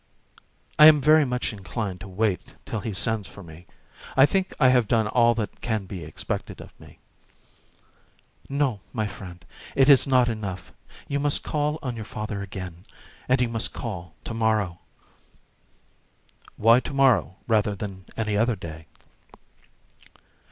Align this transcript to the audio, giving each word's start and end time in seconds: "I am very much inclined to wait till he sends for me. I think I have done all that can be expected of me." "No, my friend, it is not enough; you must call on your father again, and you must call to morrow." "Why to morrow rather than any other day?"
"I 0.79 0.87
am 0.87 0.99
very 0.99 1.25
much 1.25 1.53
inclined 1.53 1.99
to 1.99 2.07
wait 2.07 2.55
till 2.65 2.79
he 2.79 2.91
sends 2.91 3.27
for 3.27 3.43
me. 3.43 3.67
I 4.17 4.25
think 4.25 4.51
I 4.59 4.69
have 4.69 4.87
done 4.87 5.07
all 5.07 5.35
that 5.35 5.61
can 5.61 5.85
be 5.85 6.03
expected 6.03 6.59
of 6.59 6.73
me." 6.79 6.97
"No, 8.49 8.79
my 8.93 9.05
friend, 9.05 9.45
it 9.75 9.89
is 9.89 10.07
not 10.07 10.27
enough; 10.27 10.73
you 11.07 11.19
must 11.19 11.43
call 11.43 11.77
on 11.83 11.95
your 11.95 12.03
father 12.03 12.41
again, 12.41 12.87
and 13.29 13.39
you 13.41 13.47
must 13.49 13.73
call 13.73 14.15
to 14.23 14.33
morrow." 14.33 14.79
"Why 16.57 16.79
to 16.79 16.93
morrow 16.95 17.35
rather 17.47 17.75
than 17.75 18.05
any 18.17 18.35
other 18.35 18.55
day?" 18.55 18.87